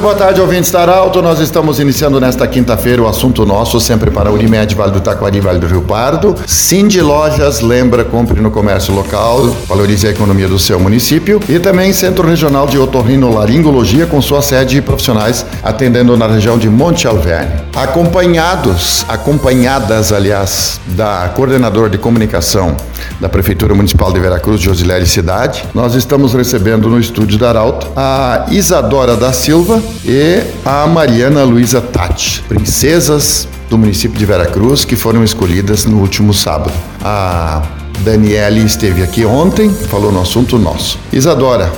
[0.00, 1.20] Boa tarde, ouvintes da Arauto.
[1.20, 5.58] Nós estamos iniciando nesta quinta-feira o assunto nosso, sempre para Unimed, Vale do Taquari, Vale
[5.58, 6.36] do Rio Pardo.
[6.46, 11.40] Cindy Lojas, lembra, compre no comércio local, valorize a economia do seu município.
[11.48, 16.68] E também Centro Regional de Otorrinolaringologia, com sua sede e profissionais, atendendo na região de
[16.68, 17.60] Monte Alverne.
[17.74, 22.76] Acompanhados, acompanhadas, aliás, da coordenadora de comunicação
[23.20, 28.46] da Prefeitura Municipal de Veracruz, Josilene Cidade, nós estamos recebendo no estúdio da Arauto a
[28.50, 35.22] Isadora da Silva e a Mariana Luiza Tati, princesas do município de Veracruz que foram
[35.22, 36.72] escolhidas no último sábado.
[37.02, 37.62] A
[38.00, 40.98] Daniele esteve aqui ontem, falou no assunto nosso.
[41.12, 41.72] Isadora,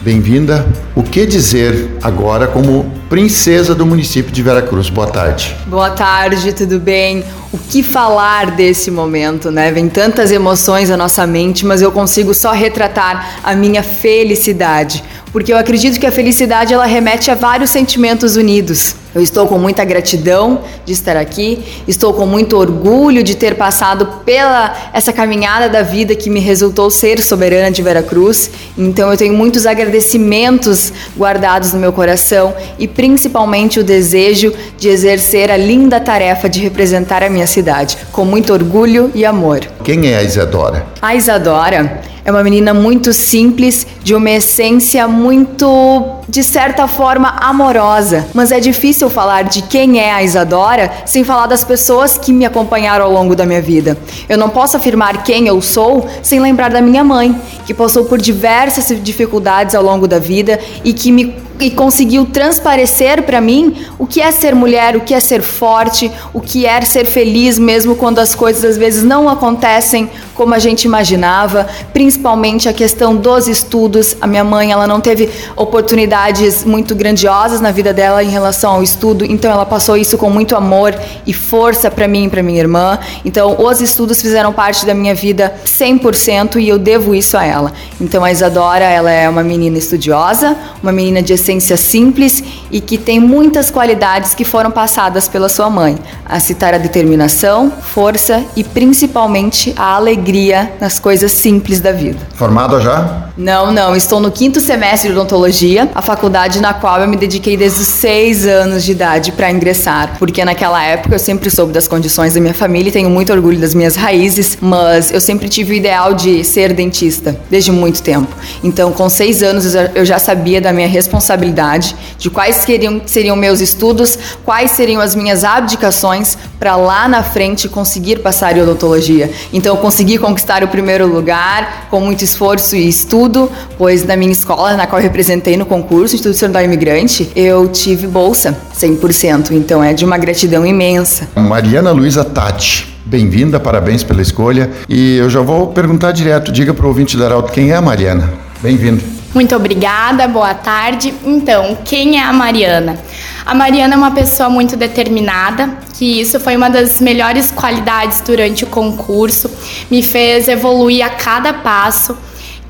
[0.00, 0.66] bem-vinda.
[0.94, 4.88] O que dizer agora como princesa do município de Veracruz?
[4.88, 5.56] Boa tarde.
[5.66, 7.24] Boa tarde, tudo bem?
[7.52, 9.70] O que falar desse momento, né?
[9.70, 15.52] Vem tantas emoções à nossa mente, mas eu consigo só retratar a minha felicidade, porque
[15.52, 18.94] eu acredito que a felicidade ela remete a vários sentimentos unidos.
[19.14, 24.06] Eu estou com muita gratidão de estar aqui, estou com muito orgulho de ter passado
[24.24, 28.50] pela essa caminhada da vida que me resultou ser soberana de Veracruz.
[28.76, 35.50] Então eu tenho muitos agradecimentos guardados no meu coração e principalmente o desejo de exercer
[35.50, 39.60] a linda tarefa de representar a minha cidade com muito orgulho e amor.
[39.84, 40.86] Quem é a Isadora?
[41.02, 48.26] A Isadora é uma menina muito simples, de uma essência muito, de certa forma, amorosa.
[48.32, 52.44] Mas é difícil falar de quem é a Isadora sem falar das pessoas que me
[52.44, 53.96] acompanharam ao longo da minha vida.
[54.28, 57.34] Eu não posso afirmar quem eu sou sem lembrar da minha mãe,
[57.66, 63.22] que passou por diversas dificuldades ao longo da vida e que me e conseguiu transparecer
[63.22, 66.80] para mim o que é ser mulher, o que é ser forte, o que é
[66.80, 72.68] ser feliz mesmo quando as coisas às vezes não acontecem como a gente imaginava, principalmente
[72.68, 74.16] a questão dos estudos.
[74.20, 78.82] A minha mãe, ela não teve oportunidades muito grandiosas na vida dela em relação ao
[78.82, 82.58] estudo, então ela passou isso com muito amor e força para mim e para minha
[82.58, 82.98] irmã.
[83.24, 87.72] Então, os estudos fizeram parte da minha vida 100% e eu devo isso a ela.
[88.00, 92.96] Então, a Isadora, ela é uma menina estudiosa, uma menina de essência simples e que
[92.98, 98.62] tem muitas qualidades que foram passadas pela sua mãe, a citar a determinação, força e
[98.64, 102.18] principalmente a alegria nas coisas simples da vida.
[102.34, 103.28] Formada já?
[103.42, 107.56] Não, não, estou no quinto semestre de odontologia, a faculdade na qual eu me dediquei
[107.56, 111.88] desde os seis anos de idade para ingressar, porque naquela época eu sempre soube das
[111.88, 115.72] condições da minha família e tenho muito orgulho das minhas raízes, mas eu sempre tive
[115.72, 118.32] o ideal de ser dentista desde muito tempo.
[118.62, 123.60] Então, com seis anos eu já sabia da minha responsabilidade, de quais seriam, seriam meus
[123.60, 129.32] estudos, quais seriam as minhas abdicações para lá na frente conseguir passar em odontologia.
[129.52, 133.31] Então, eu consegui conquistar o primeiro lugar com muito esforço e estudo,
[133.78, 138.06] pois na minha escola, na qual eu representei no concurso Instituto Central Imigrante, eu tive
[138.06, 139.52] bolsa 100%.
[139.52, 141.28] Então, é de uma gratidão imensa.
[141.34, 142.92] Mariana Luiza Tati.
[143.04, 144.70] Bem-vinda, parabéns pela escolha.
[144.88, 147.82] E eu já vou perguntar direto, diga para o ouvinte da Arauto quem é a
[147.82, 148.32] Mariana.
[148.62, 149.02] Bem-vindo.
[149.34, 151.12] Muito obrigada, boa tarde.
[151.24, 152.98] Então, quem é a Mariana?
[153.44, 158.64] A Mariana é uma pessoa muito determinada, que isso foi uma das melhores qualidades durante
[158.64, 159.50] o concurso,
[159.90, 162.16] me fez evoluir a cada passo.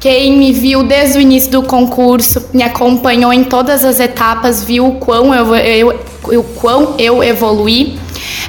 [0.03, 4.89] Quem me viu desde o início do concurso, me acompanhou em todas as etapas, viu
[4.89, 6.01] o quão eu, eu,
[6.41, 7.97] o quão eu evoluí.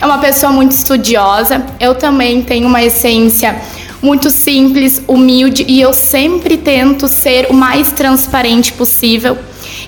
[0.01, 1.63] É uma pessoa muito estudiosa.
[1.79, 3.55] Eu também tenho uma essência
[4.01, 9.37] muito simples, humilde e eu sempre tento ser o mais transparente possível.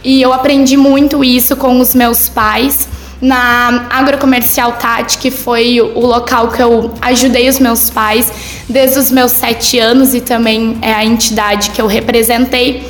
[0.04, 2.88] E eu aprendi muito isso com os meus pais
[3.22, 8.32] na Agrocomercial Tati, que foi o local que eu ajudei os meus pais
[8.68, 12.88] desde os meus sete anos e também é a entidade que eu representei.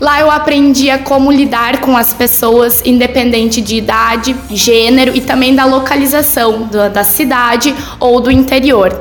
[0.00, 5.54] Lá eu aprendi a como lidar com as pessoas, independente de idade, gênero e também
[5.54, 8.92] da localização da cidade ou do interior.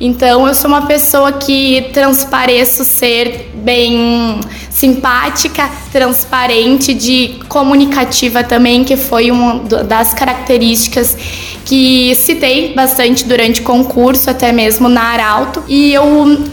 [0.00, 4.40] Então eu sou uma pessoa que transpareço ser bem
[4.70, 11.16] simpática, transparente, de comunicativa também, que foi uma das características
[11.64, 15.64] que citei bastante durante o concurso, até mesmo na Arauto.
[15.66, 16.04] E eu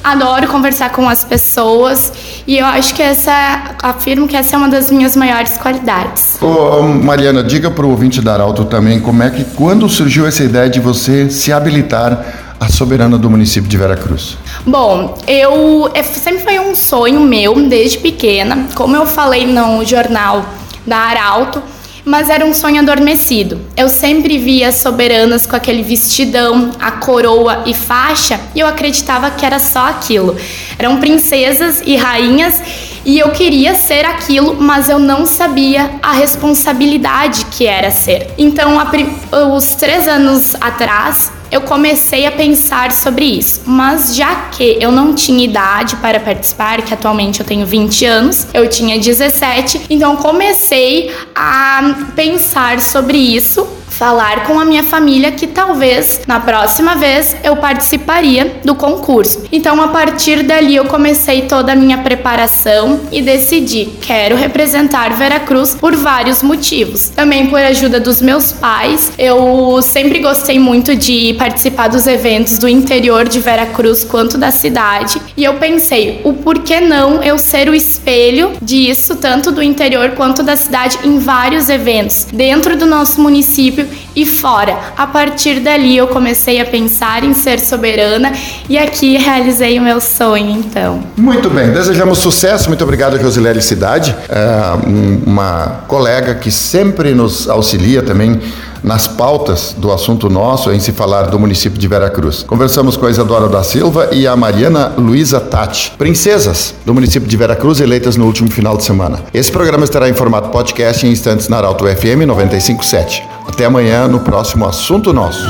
[0.03, 2.11] adoro conversar com as pessoas
[2.47, 6.41] e eu acho que essa, afirmo que essa é uma das minhas maiores qualidades.
[6.41, 10.43] Ô, Mariana, diga para o ouvinte da Arauto também como é que, quando surgiu essa
[10.43, 14.37] ideia de você se habilitar a soberana do município de Veracruz?
[14.65, 18.67] Bom, eu sempre foi um sonho meu desde pequena.
[18.75, 20.45] Como eu falei no jornal
[20.85, 21.61] da Arauto,
[22.05, 23.61] mas era um sonho adormecido.
[23.77, 29.45] Eu sempre via soberanas com aquele vestidão, a coroa e faixa, e eu acreditava que
[29.45, 30.35] era só aquilo.
[30.77, 32.61] Eram princesas e rainhas
[33.05, 38.33] e eu queria ser aquilo, mas eu não sabia a responsabilidade que era ser.
[38.37, 38.77] Então,
[39.55, 43.61] os três anos atrás, eu comecei a pensar sobre isso.
[43.65, 48.47] Mas já que eu não tinha idade para participar, que atualmente eu tenho 20 anos,
[48.53, 55.47] eu tinha 17, então comecei a pensar sobre isso falar com a minha família que
[55.47, 59.43] talvez na próxima vez eu participaria do concurso.
[59.49, 65.73] Então, a partir dali, eu comecei toda a minha preparação e decidi: quero representar Veracruz
[65.75, 67.11] por vários motivos.
[67.15, 72.67] Também por ajuda dos meus pais, eu sempre gostei muito de participar dos eventos do
[72.67, 77.73] interior de Veracruz quanto da cidade, e eu pensei: o porquê não eu ser o
[77.73, 83.92] espelho disso, tanto do interior quanto da cidade, em vários eventos dentro do nosso município
[84.15, 84.77] e fora.
[84.97, 88.31] A partir dali eu comecei a pensar em ser soberana
[88.69, 91.03] e aqui realizei o meu sonho então.
[91.17, 92.67] Muito bem, desejamos sucesso.
[92.69, 94.73] Muito obrigado, Josilele Cidade, é
[95.25, 98.39] uma colega que sempre nos auxilia também
[98.83, 102.43] nas pautas do assunto nosso em se falar do município de Veracruz.
[102.43, 107.37] Conversamos com a Isadora da Silva e a Mariana Luiza Tati, princesas do município de
[107.37, 109.19] Veracruz, eleitas no último final de semana.
[109.33, 113.32] Esse programa estará em formato podcast em instantes na Arauto FM 957.
[113.47, 115.45] Até amanhã no próximo Assunto Nosso.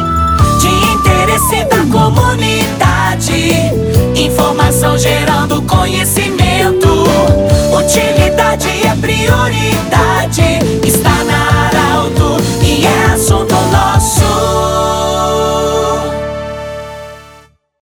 [0.60, 3.54] De interesse da comunidade,
[4.16, 6.88] informação gerando conhecimento,
[7.78, 9.93] utilidade é prioridade.